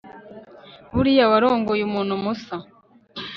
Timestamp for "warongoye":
1.31-1.81